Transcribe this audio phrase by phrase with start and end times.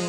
[0.00, 0.08] 你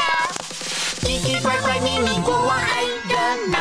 [1.01, 3.57] 奇奇怪怪秘密国王爱热闹，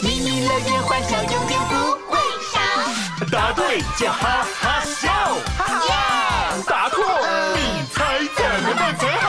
[0.00, 2.07] 秘密乐园欢笑永远不。
[3.30, 5.10] 答对就哈哈笑，
[5.56, 7.04] 哈哈，答错
[7.54, 9.26] 你猜怎么办才好？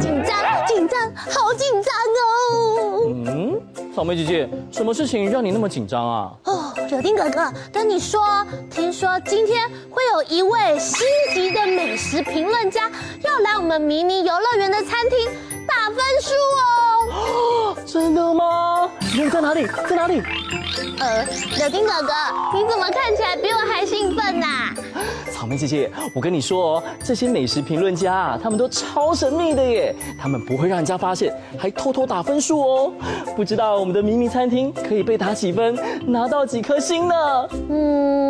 [0.00, 3.12] 紧张，紧张，好紧张哦！
[3.26, 3.60] 嗯，
[3.94, 6.32] 草莓姐姐，什么事情让你那么紧张啊？
[6.44, 8.20] 哦，柳丁哥哥，跟你说，
[8.70, 11.04] 听说今天会有一位星
[11.34, 12.90] 级的美食评论家
[13.22, 15.30] 要来我们迷你游乐园的餐厅
[15.66, 16.64] 打分数哦。
[17.12, 18.88] 哦，真的吗？
[19.16, 19.66] 人在哪里？
[19.88, 20.22] 在哪里？
[20.98, 21.24] 呃，
[21.56, 22.12] 柳丁哥哥，
[22.54, 24.46] 你怎么看起来比我还兴奋呢？
[25.32, 32.92] 草莓姐姐，我跟你说哦，这些美食评论家啊，他们都超神秘的耶，他们不会让人家发现，还偷偷打分数哦。
[33.34, 37.14] 不知道我们的迷你餐厅可以被打几分，拿到几颗星呢？
[37.70, 38.29] 嗯，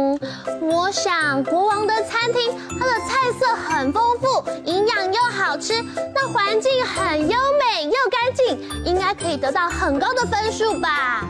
[0.60, 5.74] 我想国王的餐厅，它的菜色很丰富，营养又好吃，
[6.14, 11.24] 那环境很优美又干净，应该可以得到很高的分数吧？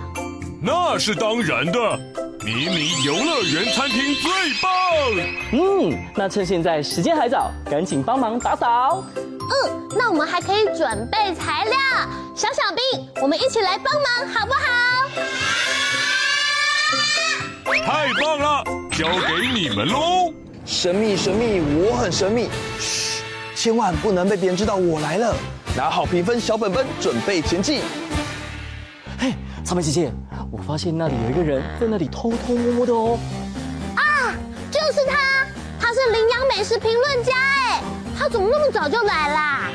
[0.62, 1.98] 那是当然的。
[2.42, 4.30] 迷你游乐园餐厅最
[4.62, 4.70] 棒！
[5.52, 9.04] 嗯，那趁现在时间还早，赶紧帮忙打扫。
[9.14, 11.76] 嗯，那我们还可以准备材料。
[12.34, 14.60] 小小兵，我们一起来帮忙好不好？
[17.78, 20.32] 太棒了，交给你们喽！
[20.64, 22.48] 神秘神秘，我很神秘，
[22.78, 23.22] 嘘，
[23.54, 25.34] 千万不能被别人知道我来了。
[25.76, 27.82] 拿好评分小本本，准备前进。
[29.18, 30.12] 嘿，草莓姐姐。
[30.52, 33.18] 我发现那里有一个人在那里偷偷摸摸的哦。
[33.94, 34.34] 啊，
[34.70, 35.46] 就是他，
[35.78, 37.80] 他是羚羊美食评论家哎，
[38.18, 39.70] 他怎么那么早就来啦？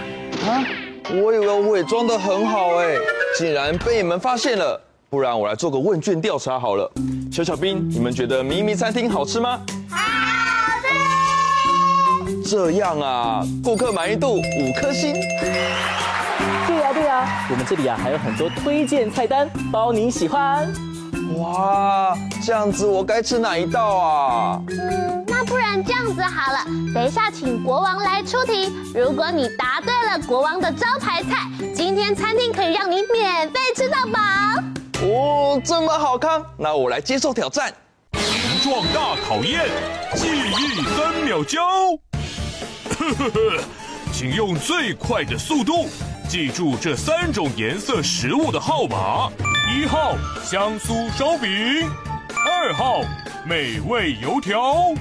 [0.48, 0.66] 啊，
[1.12, 2.98] 我以为我伪装的很好哎，
[3.38, 4.82] 竟然被你们发现了。
[5.16, 6.92] 不然我来做个问卷调查好了。
[7.32, 9.62] 小小兵，你们觉得咪咪餐厅好吃吗？
[9.90, 9.98] 好
[12.26, 12.44] 吃。
[12.44, 15.14] 这样啊，顾客满意度五颗星。
[15.14, 20.70] 对呀对呀我们这里啊，还有很多推荐菜单，包你喜欢。
[21.38, 22.14] 哇，
[22.46, 24.62] 这样子我该吃哪一道啊？
[24.68, 26.60] 嗯，那不然这样子好了，
[26.94, 28.70] 等一下请国王来出题。
[28.94, 34.20] 如果你答对了国王的招牌菜，今天餐厅可以让你免费吃到饱。
[35.06, 37.72] 哦，这么好看，那我来接受挑战。
[38.18, 39.70] 形状大考验，
[40.16, 41.62] 记忆三秒胶。
[42.90, 43.64] 呵呵呵，
[44.12, 45.88] 请用最快的速度。
[46.28, 49.30] 记住这三种颜色食物的号码：
[49.72, 51.88] 一号香酥烧饼，
[52.48, 53.02] 二号
[53.46, 54.92] 美味油条，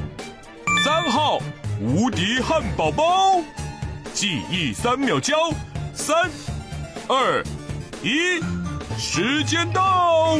[0.85, 1.41] 三号
[1.81, 3.41] 无敌汉堡包。
[4.13, 5.35] 记忆三秒胶，
[5.95, 6.31] 三、
[7.09, 7.43] 二、
[8.03, 8.39] 一，
[8.99, 10.39] 时间到。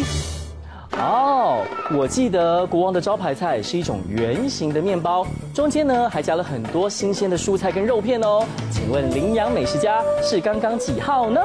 [0.97, 8.47] 哦，我记得国王的招牌菜是一种圆形的面包，中间呢还加了很多新鲜的蔬菜跟肉片哦。
[8.71, 11.41] 请问羚羊美食家是刚刚几号呢？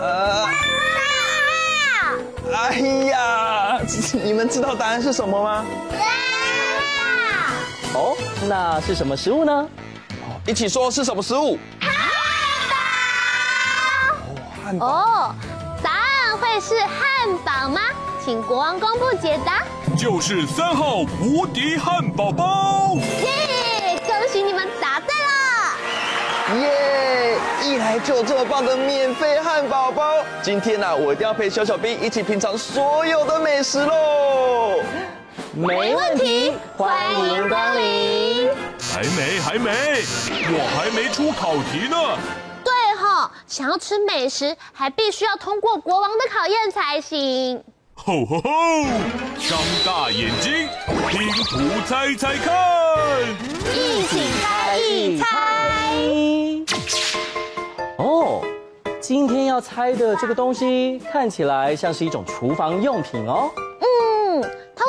[0.00, 0.44] 呃，
[2.52, 3.80] 哎呀，
[4.24, 5.64] 你们知道答案是什么吗？
[7.94, 8.16] 哦，
[8.48, 9.68] 那是什么食物呢？
[10.46, 11.56] 一起说是什么食物？
[14.64, 14.86] 汉堡。
[14.86, 15.34] 哦，
[16.60, 17.80] 是汉堡吗？
[18.22, 19.64] 请国王公布解答，
[19.96, 22.94] 就是三号无敌汉堡包。
[23.22, 25.14] 耶，恭喜你们答对
[26.58, 26.60] 了！
[26.60, 34.80] 耶，一来就有这么棒的免费汉堡包，今天呢、啊，我一定要陪小小兵一起品尝所有的美食喽！
[35.54, 38.50] 没问题，欢迎光临。
[38.78, 39.70] 还没，还没，
[40.52, 41.96] 我还没出考题呢。
[43.50, 47.60] 想要吃美食，还必须要通过国王的考验才行。
[47.94, 48.50] 吼吼吼！
[49.48, 50.68] 张大眼睛，
[51.10, 52.54] 拼图猜猜看，
[53.74, 55.26] 一起猜一猜。
[57.98, 58.40] 哦，
[59.00, 63.50] 今天要猜的这个东西看起来像是一种厨房用品哦。
[63.56, 63.84] 嗯，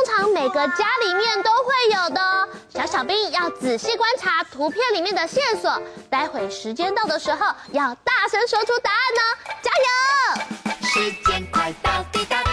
[0.03, 9.21] 通常每个家里面都会有的，小小兵要仔细观察图片里面的线索，待会时间到的时候要大声说出答案呢，
[9.61, 9.69] 加
[10.73, 10.89] 油！
[10.89, 12.50] 时间快到，滴答。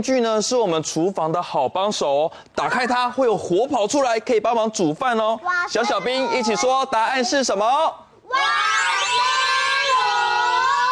[0.00, 5.38] 用具呢是我们厨房的好帮手哦，打开它会有火跑出来，可以帮忙煮饭哦。
[5.68, 7.66] 小小兵一起说答案是什么？
[7.66, 8.38] 瓦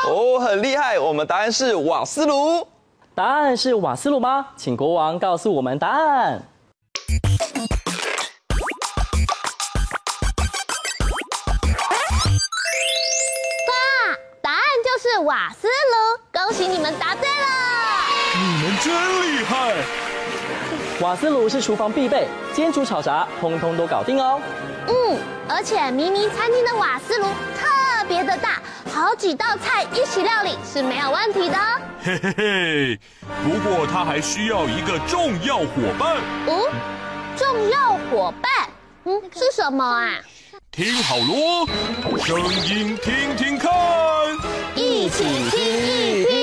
[0.05, 0.37] 斯炉。
[0.37, 2.69] 哦，很厉害，我们答案是瓦斯炉。
[3.15, 4.49] 答案是瓦斯炉吗？
[4.59, 6.43] 请国王告诉我们答案。
[13.69, 13.73] 哇，
[14.43, 17.48] 答案就是瓦斯炉，恭喜你们答对了！
[18.83, 19.75] 真厉害！
[21.01, 24.41] 瓦斯炉是厨房必备，煎煮炒炸，通通都搞定哦。
[24.89, 27.27] 嗯，而且咪咪餐厅的瓦斯炉
[27.57, 28.61] 特别的大，
[28.93, 31.81] 好几道菜一起料理是没有问题的哦。
[32.03, 33.01] 嘿嘿嘿，
[33.45, 35.67] 不过它还需要一个重要伙
[35.99, 36.17] 伴。
[36.47, 36.69] 哦，
[37.37, 38.51] 重要伙伴，
[39.05, 40.15] 嗯，是什么啊？
[40.71, 41.67] 听好喽，
[42.19, 43.71] 声音听听看，
[44.75, 46.38] 一起听一听。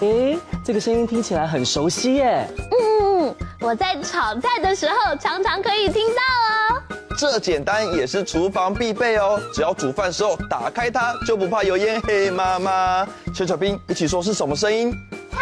[0.00, 2.46] 诶，这个声音听起来很熟悉耶。
[2.58, 6.82] 嗯，我在炒菜的时候常常可以听到哦。
[7.18, 13.08] 这简单也是厨房必备哦，只要煮饭时候打开它，就不怕油烟黑妈妈。
[13.34, 14.92] 小小兵一起说是什么声音？
[14.92, 15.38] 抽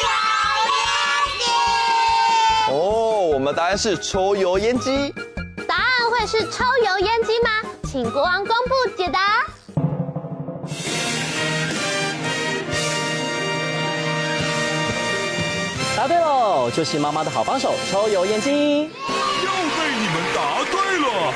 [0.00, 0.08] 油
[0.72, 0.88] 烟
[1.38, 2.72] 机。
[2.72, 5.14] 哦，我们答案是抽油烟机。
[5.68, 7.50] 答案会是抽油烟机吗？
[7.84, 9.43] 请国王公布解答。
[16.04, 18.50] 答对喽，就是妈妈的好帮手——抽油烟机。
[18.82, 18.90] 又被
[19.98, 21.32] 你们答对了。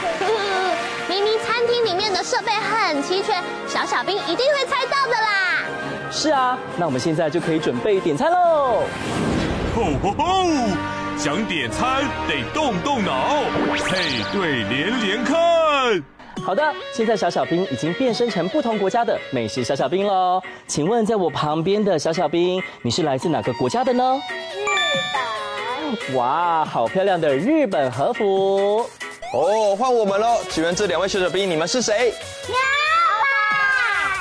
[1.09, 5.65] 明明餐厅里面的设备很齐全，小小兵一定会猜到的啦。
[6.11, 8.83] 是啊，那我们现在就可以准备点餐喽。
[9.75, 10.45] 吼吼吼！
[11.17, 13.41] 想点餐得动动脑，
[13.87, 16.05] 配对连连看。
[16.45, 20.43] 好的，现在小小兵已经变身成不同国家的美食小小兵喽。
[20.67, 24.19] 请问，在我旁边的小小兵，你是来自哪个国家的呢？
[24.55, 28.89] 日本哇，好漂亮的日本和服！
[29.35, 30.39] 哦，换我们喽！
[30.49, 32.15] 请问这两位小小兵，你们是谁？
[32.47, 32.57] 牛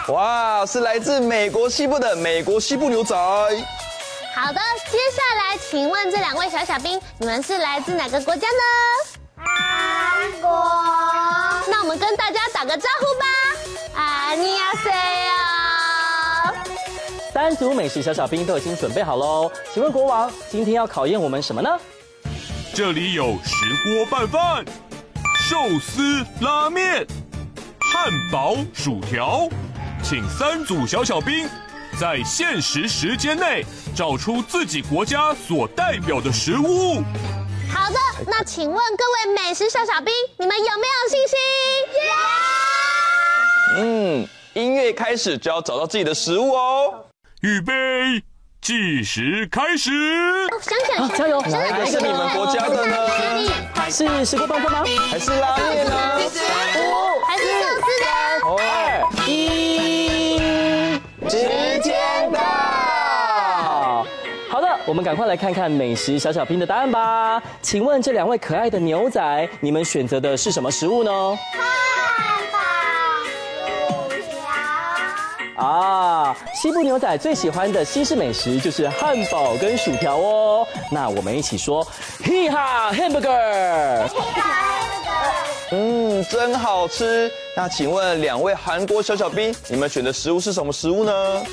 [0.06, 0.14] 仔。
[0.14, 3.16] 哇，是来自美国西部的美国西部牛仔。
[4.36, 4.60] 好的，
[4.92, 8.64] 接下来请问这两位小小兵，你们是来自哪个国家呢？
[9.38, 11.27] 韩国。
[11.88, 14.02] 那我们跟大家打个招呼吧。
[14.02, 16.54] 啊，你好谁呀？
[17.32, 21.70] 三组美食小小兵都已经准备好喽，请问国王今天要考验我们什么呢？
[22.74, 24.66] 这里有石锅拌饭、
[25.48, 27.08] 寿司拉面、
[27.80, 29.48] 汉堡薯条，
[30.04, 31.48] 请三组小小兵
[31.98, 33.64] 在限时时间内
[33.96, 37.02] 找出自己国家所代表的食物。
[37.74, 37.98] 好的，
[38.28, 41.38] 那请问各位美食小小兵，你们有没有信心？
[43.78, 47.06] 有嗯，音乐开始就要找到自己的食物哦。
[47.42, 47.74] 预备，
[48.62, 49.92] 计时开始。
[50.52, 51.42] 哦、想想，加油！
[51.42, 52.96] 哪一个是你们国家的呢？
[53.90, 54.84] 是石锅拌饭吗？
[55.10, 56.20] 还是拉面呢？
[64.98, 67.40] 们赶快来看看美食小小兵的答案吧。
[67.62, 71.38] 请问这两位可爱的牛仔，你们选择的是什么食物呢？
[75.56, 80.68] 啊，西部牛仔最喜欢的西式美食就是汉堡跟薯条哦。
[80.92, 81.86] 那我们一起说，
[82.24, 84.10] 嘿哈，hamburger。
[85.72, 87.32] 嗯，真好吃。
[87.56, 91.44] 那请问两位韩国小小兵，你们选的食物是什么食物呢？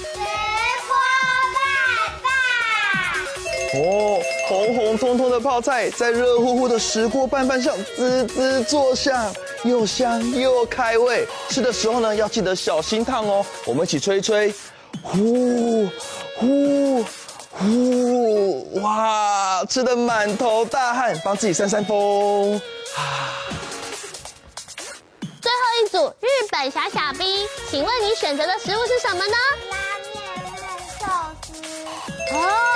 [3.75, 9.35] 哦，红红彤彤的泡菜在热乎乎的石锅拌饭上滋滋作响。
[9.65, 13.43] 又香又开胃，吃的时候呢要记得小心烫哦。
[13.65, 14.55] 我们一起吹吹，
[15.03, 15.89] 呼
[16.37, 17.03] 呼
[17.51, 18.81] 呼！
[18.83, 22.61] 哇，吃的满头大汗，帮自己扇扇风。
[22.95, 23.41] 啊！
[25.41, 29.37] 最后一组日本小小兵，请问你选择的食物是什么呢？
[29.71, 29.77] 拉
[30.13, 30.15] 面、
[31.01, 31.07] 寿
[31.41, 31.53] 司。
[32.35, 32.74] 哦，在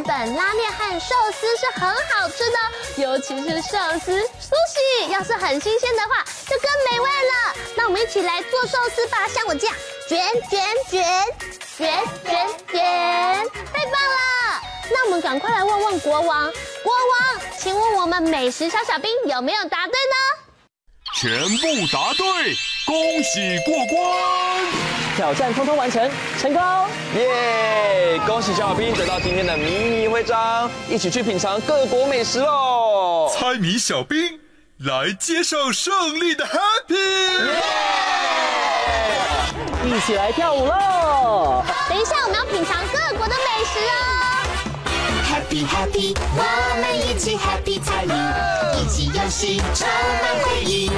[0.00, 4.18] 日本拉面和寿司是很好吃的，尤其是寿司。
[4.22, 7.54] 寿司要是很新鲜的话，就更美味了。
[7.76, 9.76] 那我们一起来做寿司吧，像我这样
[10.08, 11.04] 卷卷卷
[11.76, 11.92] 卷
[12.24, 12.32] 卷
[12.72, 12.82] 卷，
[13.74, 14.62] 太棒了！
[14.90, 16.50] 那我们赶快来问问国王，
[16.82, 20.16] 国王，请问我们美食小小兵有没有答对呢？
[21.14, 22.24] 全部答对，
[22.86, 24.89] 恭喜过关！
[25.20, 26.62] 挑战通通完成，成功！
[27.14, 28.18] 耶！
[28.26, 33.30] 恭喜小小兵得到今天的迷你徽章，一起去品尝各国美食喽！
[33.30, 34.40] 猜谜小兵
[34.78, 36.94] 来接受胜利的 Happy！
[37.44, 37.62] 耶！
[39.84, 41.62] 一起来跳舞喽！
[41.90, 44.39] 等一下，我们要品尝各国的美食哦。
[45.30, 46.42] Happy Happy，我
[46.80, 48.12] 们一起 Happy 彩铃，
[48.82, 50.90] 一起游戏充满回忆。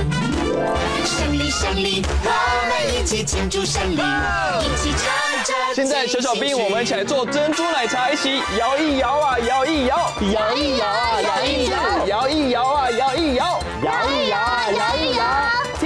[1.05, 2.31] 胜利胜利，我
[2.67, 5.53] 们一起庆祝胜利，一起唱着。
[5.75, 14.12] 现在小小兵，我们一起来做珍珠奶茶，一起摇一摇啊，摇一摇，摇一摇啊，摇一摇，摇一摇啊，摇一摇，摇一摇啊，摇一摇。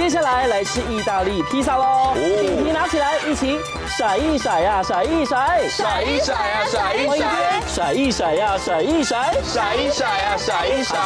[0.06, 2.14] 接下来来吃意大利披萨喽！
[2.14, 10.96] 饼皮拿起来，一起甩一甩呀，甩一甩，甩一甩呀，甩一甩，甩一甩呀，甩一甩，甩一甩呀，甩一甩。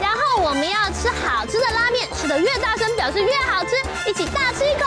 [0.00, 3.76] 然后我们要吃好吃的拉面，吃得越大声，表示越好吃。
[4.08, 4.84] 一起大吃一口，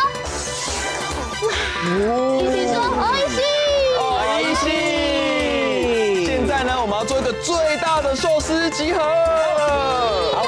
[1.48, 1.52] 哇！
[2.42, 4.02] 一起说おいしい，お
[4.40, 4.64] いし
[6.24, 6.26] い。
[6.28, 9.02] 现在呢，我们要做一个最大的寿司集合。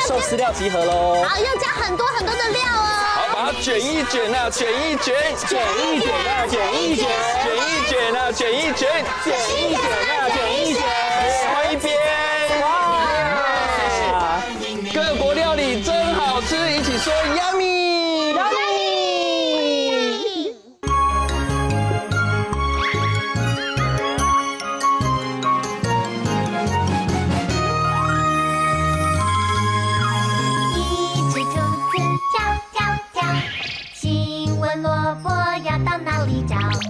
[0.08, 1.24] 好，寿司料集合喽。
[1.24, 2.86] 好，要加很多很多的料哦。
[3.16, 5.14] 好，把它卷一卷啊，卷一卷，
[5.48, 7.08] 卷一卷啊，卷一卷，
[7.42, 10.05] 卷一卷啊，卷一卷，卷一卷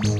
[0.03, 0.16] 里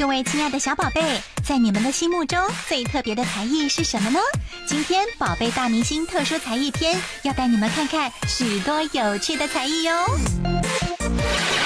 [0.00, 4.18] 各位亲爱的小宝贝，在你们的心目中最特别的才艺是什么呢？
[4.66, 9.92] 今天宝贝大明星特殊才艺篇要带你们看看许多有趣的才艺哟。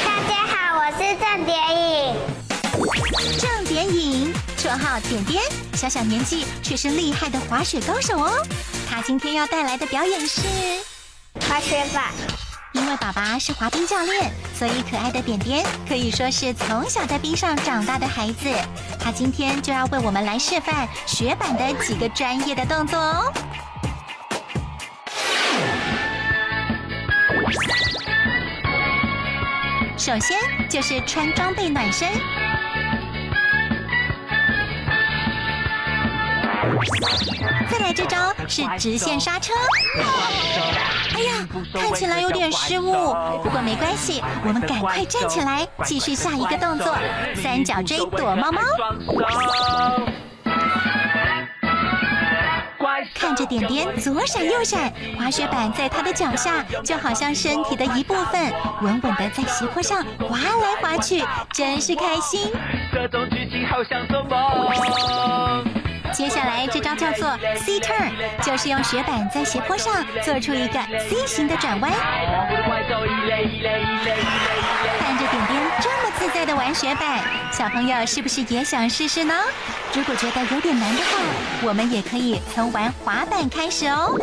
[0.04, 2.16] 大家好，我是郑典颖。
[3.38, 5.40] 郑典颖，绰号点点，
[5.74, 8.44] 小小年纪却是厉害的滑雪高手哦。
[8.90, 10.40] 她今天要带来的表演是
[11.48, 12.12] 滑雪板。
[12.74, 18.48] 因为爸爸是滑冰教练，所以可爱的点点可以说是从小在冰上长大的孩子。
[19.00, 23.32] 他今天就要为我们来示范雪板的几个专业的动作哦。
[29.96, 30.38] 首先
[30.68, 32.08] 就是穿装备暖身。
[37.76, 39.52] 再来这招是直线刹车。
[41.16, 43.12] 哎呀，看起来有点失误，
[43.42, 46.96] 不过没关系，我们赶快站起来，继续下一个动作——
[47.34, 48.60] 三角锥躲猫猫。
[53.12, 58.52] 看着点点左闪右闪，滑雪板在他的脚下，就好像身体的一部分，
[58.82, 62.52] 稳稳的在斜坡上滑来滑去，真是开心。
[62.92, 65.73] 这种剧情好像做梦。
[66.14, 70.78] 接下来这招叫做 C turn，就是用雪板在斜坡上做出一个
[71.08, 71.92] C 型的转弯。
[75.80, 77.20] 这么自在的玩雪板，
[77.52, 79.34] 小朋友是不是也想试试呢？
[79.92, 81.18] 如果觉得有点难的话，
[81.62, 84.16] 我们也可以从玩滑板开始哦。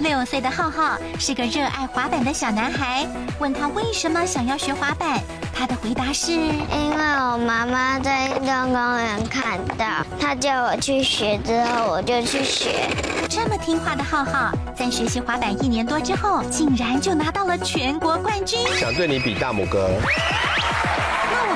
[0.00, 3.06] 六岁的浩浩是个热爱滑板的小男孩，
[3.38, 5.20] 问他为什么想要学滑板，
[5.54, 9.86] 他的回答是：因为我妈妈在运动公园看到，
[10.18, 12.88] 她叫我去学，之后我就去学。
[13.28, 18.58] 这么听话的浩浩，在学习滑板一年多之后，竟然就拿到了全国冠军。
[18.78, 19.88] 想对你比大拇哥。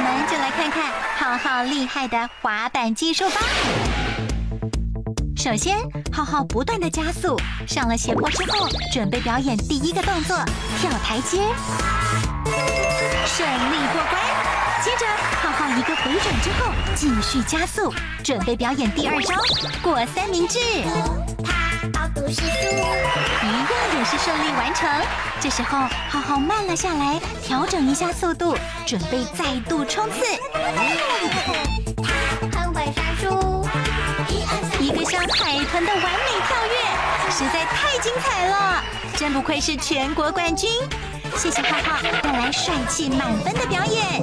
[0.06, 3.40] 我们就来看看浩浩厉害的滑板技术吧。
[5.34, 5.78] 首先，
[6.12, 10.36] 浩浩不断的加速，上了斜坡之后，准备表演第一个动作——
[10.78, 11.38] 跳台阶，
[13.24, 14.22] 顺利过关。
[14.84, 15.06] 接着
[15.40, 17.90] 浩浩一个回转之后，继续加速，
[18.22, 19.34] 准备表演第二招
[19.82, 20.58] 过三明治。
[22.28, 24.88] 一样也是顺利完成。
[25.40, 25.78] 这时候
[26.08, 30.24] 浩浩慢了下来，调整一下速度，准备再度冲刺。
[32.52, 33.66] 很会算数，
[34.28, 36.08] 一二三，一个像海豚的完美
[36.46, 36.74] 跳跃，
[37.30, 38.82] 实在太精彩了！
[39.16, 40.70] 真不愧是全国冠军。
[41.36, 44.22] 谢谢浩浩带来帅气满分的表演。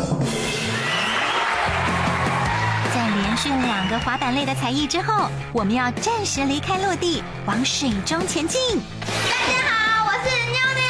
[3.43, 8.79] 在连续两个滑板类的才艺之后，我们要暂时离开陆地，往水中前进。
[9.01, 10.83] 大家好，我是妞妞。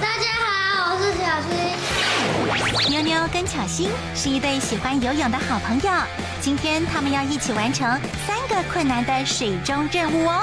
[0.00, 2.90] 大家好，我是小新。
[2.90, 5.92] 妞妞跟巧芯是一对喜欢游泳的好朋友，
[6.40, 7.88] 今天他们要一起完成
[8.26, 10.42] 三个困难的水中任务哦。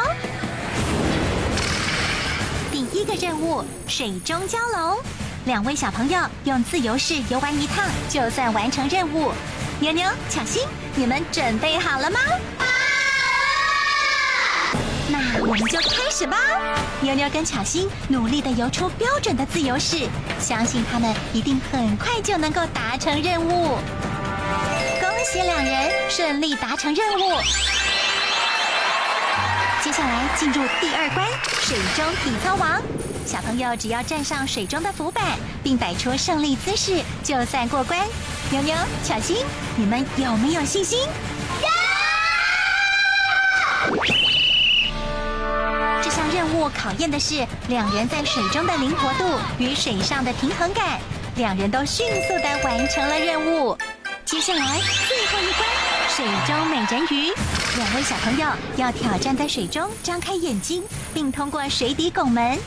[2.72, 4.98] 第一个任务：水中蛟龙。
[5.46, 9.32] 两位小朋友用自由式游完一趟，就算完成任务。
[9.82, 10.62] 妞妞、巧芯，
[10.94, 12.20] 你们准备好了吗？
[15.08, 16.38] 那我们就开始吧。
[17.02, 20.08] 妞妞跟巧芯努力地游出标准的自由式，
[20.40, 23.80] 相信他们一定很快就能够达成任务。
[25.00, 27.42] 恭喜两人顺利达成任务。
[29.84, 31.28] 接下来进入第二关——
[31.60, 32.80] 水中体操王。
[33.26, 35.24] 小朋友只要站上水中的浮板，
[35.64, 38.00] 并摆出胜利姿势，就算过关。
[38.50, 39.38] 妞妞、小新，
[39.76, 41.00] 你们有没有信心？
[46.04, 51.00] 这项任务考验的是两人在水中的灵活度与水上的平衡感。
[51.38, 53.78] 两人都迅速地完成了任务。
[54.26, 54.66] 接下来
[55.08, 55.70] 最后一关——
[56.10, 57.32] 水中美人鱼。
[57.78, 62.58] 两位小朋友要挑战在水中张开眼睛，并通过水底拱门。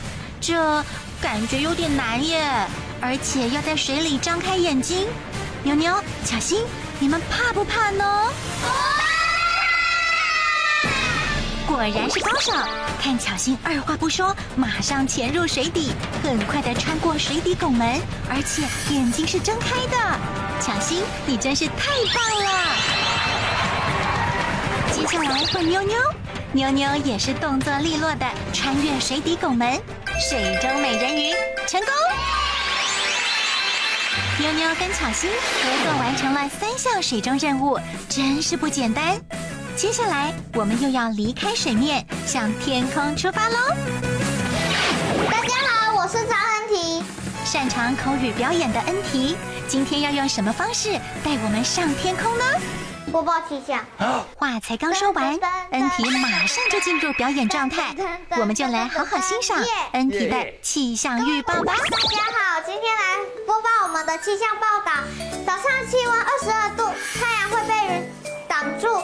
[0.41, 0.83] 这
[1.21, 2.67] 感觉有点难耶，
[3.01, 5.07] 而且要在水里张开眼睛。
[5.63, 6.63] 妞妞、巧心，
[6.99, 8.23] 你们怕不怕呢？
[11.67, 12.51] 果然是高手，
[13.01, 15.91] 看巧心二话不说，马上潜入水底，
[16.23, 18.61] 很快的穿过水底拱门，而且
[18.93, 19.97] 眼睛是睁开的。
[20.61, 22.51] 巧心，你真是太棒了！
[24.93, 25.97] 接下来换妞妞，
[26.53, 29.81] 妞妞也是动作利落的穿越水底拱门。
[30.17, 31.33] 水中美人鱼
[31.67, 31.89] 成功！
[34.39, 39.19] 妞妞跟巧心合作完成了三项水中任务，真是不简单。
[39.75, 43.57] 接下来我们又要离开水面，向天空出发喽！
[45.29, 47.03] 大家好，我是张恩提。
[47.43, 49.35] 擅长口语表演的恩提，
[49.67, 50.93] 今天要用什么方式
[51.25, 52.45] 带我们上天空呢？
[53.15, 53.79] 播报气象。
[54.37, 55.39] 话才刚说完，
[55.71, 57.95] 恩体马上就进入表演状态。
[58.31, 59.57] 我们就来好好欣赏
[59.93, 61.75] 恩体的气象预报吧。
[61.77, 63.01] 大家好，今天来
[63.47, 64.91] 播报我们的气象报道。
[65.45, 68.11] 早上气温二十二度，太阳会被云
[68.49, 68.99] 挡住；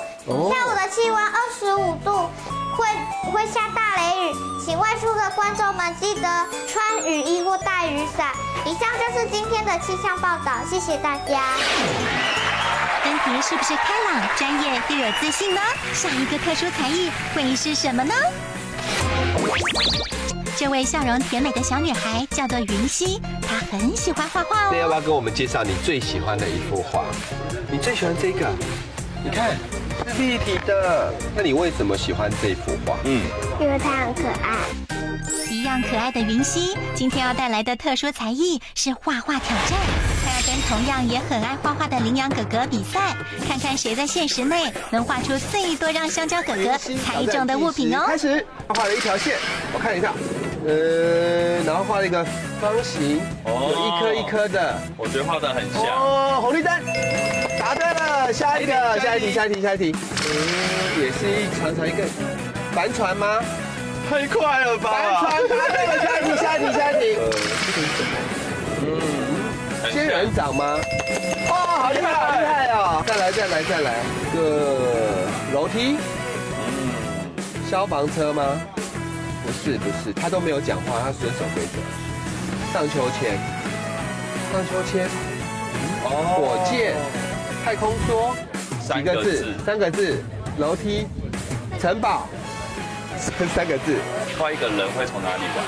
[0.52, 2.30] 下午的气温二十五度，
[2.76, 2.86] 会
[3.32, 8.34] 会下大雷雨，请外出的观众们记得穿雨衣或带雨伞。
[8.65, 12.41] 以上就是今天的气象报道，谢谢大家。
[13.24, 15.62] 恩缇是不是开朗、专业又有自信呢？
[15.94, 18.14] 下一个特殊才艺会是什么呢？
[20.58, 24.70] 这位笑容甜美的小女孩叫做云溪，她很喜欢画画哦。
[24.72, 27.04] 那要不要跟我们介绍你最喜欢的一幅画？
[27.72, 28.50] 你最喜欢这个？
[29.24, 29.56] 你看，
[30.08, 31.14] 是立体的。
[31.36, 32.98] 那你为什么喜欢这幅画？
[33.04, 33.22] 嗯，
[33.60, 34.58] 因为它很可爱。
[35.52, 40.11] 一样可爱的云溪，今天要带来的特殊才艺是画画挑战。
[40.46, 43.16] 跟同样也很爱画画的羚羊哥哥比赛，
[43.48, 48.06] 看看谁在限时内能画出最多让香蕉哥哥猜中的物品哦。
[48.08, 49.38] 开始，画了一条线，
[49.74, 50.12] 我看一下，
[50.66, 52.26] 呃，然后画了一个
[52.60, 55.84] 方形，哦一颗一颗的，我觉得画的很像。
[55.84, 56.74] 哦，红绿灯，
[57.60, 62.04] 答对了，下一个，下一题，下一题，下一题，嗯，也是一长长一个
[62.74, 63.40] 帆船吗？
[64.10, 64.92] 太快了吧！
[65.22, 67.18] 帆船，答对了，下一题，下一题，下一题。
[69.92, 70.80] 嗯，仙人掌吗？
[71.50, 73.04] 哦，好厉害，好厉害哦！
[73.06, 74.40] 再来，再来，再来，一个
[75.54, 75.98] 楼梯。
[76.56, 76.90] 嗯，
[77.70, 78.44] 消防车吗？
[79.46, 81.78] 不是，不是，他都没有讲话，他遵守规则。
[82.74, 83.38] 荡秋千，
[84.54, 85.10] 荡秋千。
[86.06, 86.96] 哦，火箭，
[87.66, 88.34] 太空梭，
[88.96, 89.54] 几个字？
[89.66, 90.24] 三个字。
[90.58, 91.08] 楼梯，
[91.80, 92.28] 城堡。
[93.54, 94.00] 三个字，
[94.38, 95.66] 画一个人会从哪里玩？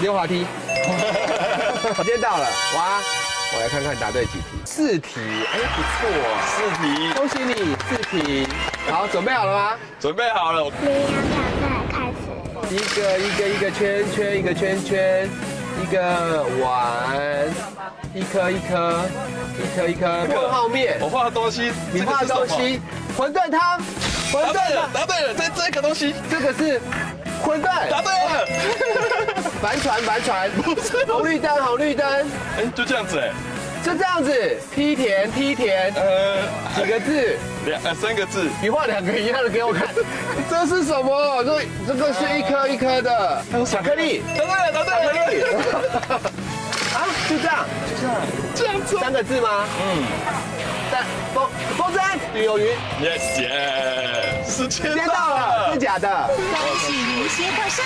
[0.00, 0.46] 溜滑梯。
[1.96, 3.00] 时间到了，哇！
[3.54, 4.44] 我来看看答对几题。
[4.64, 5.20] 四题，
[5.52, 6.08] 哎，不错，
[6.46, 8.48] 四题，恭喜你，四题。
[8.90, 9.76] 好，准备好了吗？
[10.00, 10.64] 准备好了。
[10.80, 12.74] 绵羊挑战开始。
[12.74, 15.28] 一个一个一个圈圈，一个圈圈，
[15.82, 16.74] 一个碗，
[18.14, 19.02] 一颗一颗，
[19.58, 20.96] 一颗一颗问号面。
[21.00, 22.80] 我画的东西，你画的东西，
[23.18, 23.78] 馄饨汤，
[24.32, 26.80] 馄饨汤，答对了，这这个东西，这个是
[27.44, 28.46] 馄饨，答对了。
[29.62, 32.04] 帆船，帆船，不 是红绿灯，红绿灯，
[32.58, 33.30] 哎，就这样子哎，
[33.84, 36.38] 就这样子，梯田，梯田，呃，
[36.74, 37.38] 几个字？
[37.66, 38.48] 两呃三个字。
[38.60, 39.86] 你画两个一样的给我看，
[40.50, 41.44] 这是什么？
[41.44, 43.42] 这这个是一颗一颗的。
[43.64, 45.42] 巧克力，答对了，答对了，对
[46.92, 48.16] 啊，就这样，就这样，
[48.54, 49.64] 这样子，三个字吗？
[49.80, 50.02] 嗯，
[50.90, 51.48] 但风
[51.78, 52.00] 风筝
[52.34, 52.66] 旅游云
[53.00, 56.28] ，yes yes，时间到了，是假的。
[56.28, 57.84] 恭喜您先获胜！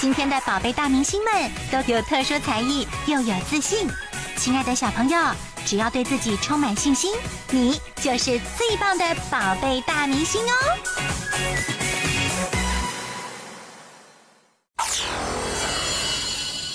[0.00, 3.86] 今天的宝贝大明星们都有特殊才艺，又有自信。
[4.34, 5.18] 亲爱的小朋友，
[5.66, 7.12] 只要对自己充满信心，
[7.50, 10.54] 你就是最棒的宝贝大明星哦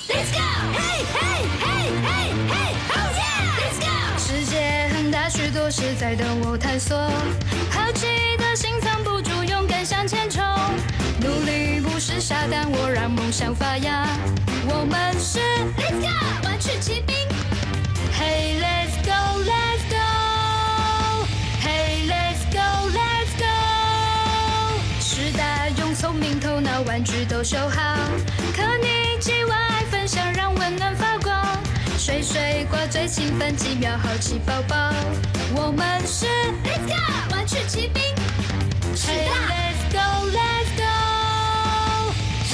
[0.07, 0.38] ！let's go
[0.75, 1.19] 嘿嘿
[1.59, 1.65] 嘿
[2.05, 2.07] 嘿
[2.47, 2.53] 嘿，
[2.89, 3.17] 好热
[3.57, 6.95] ，let's go 世界很大，许多事在等我探索。
[12.25, 14.07] 力不是傻蛋，我让梦想发芽。
[14.67, 15.39] 我们是
[15.77, 16.07] Let's go，
[16.43, 17.15] 万曲齐兵。
[18.17, 19.11] Hey Let's go
[19.43, 21.27] Let's go
[21.61, 23.45] Hey Let's go Let's go
[24.99, 27.95] 师大用聪明头脑，玩具都修好。
[28.55, 31.45] 可你既爱分享，让温暖发光。
[31.97, 34.75] 水水挂最兴奋，几秒好奇宝宝。
[35.55, 36.25] 我们是
[36.63, 38.01] Let's go，万曲齐兵。
[38.95, 40.83] Hey Let's go Let's go，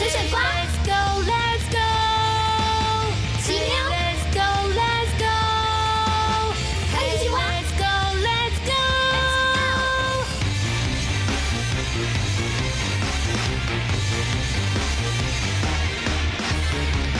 [0.01, 1.77] 水水瓜 Let's go Let's go，
[3.43, 4.41] 几秒 Let's go
[4.73, 5.29] Let's go，
[6.91, 7.85] 快一起玩 Let's go
[8.17, 8.73] Let's go。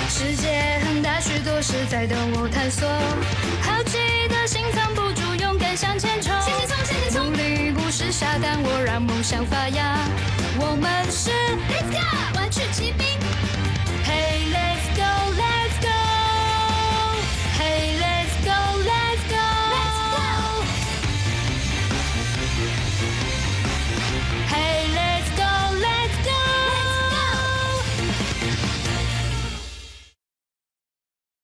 [0.09, 2.89] 世界很大，许多事在等我探索。
[3.61, 6.33] 好奇的心藏不住，勇敢向前冲。
[6.41, 7.25] 向前冲，向前冲。
[7.27, 9.99] 努力不是傻蛋，我让梦想发芽。
[10.71, 11.29] 我们是
[11.69, 13.30] Let's go，万曲齐兵。